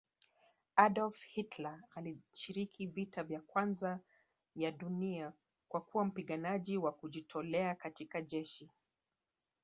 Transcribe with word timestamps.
Adolf 0.77 1.21
Hilter 1.23 1.79
alishiriki 1.95 2.87
vita 2.87 3.25
ya 3.29 3.41
kwanza 3.41 3.99
ya 4.55 4.71
dunia 4.71 5.33
kwakuwa 5.67 6.05
mpiganaji 6.05 6.77
Wa 6.77 6.91
kujitolea 6.91 7.75
katika 7.75 8.21
jeshi 8.21 8.69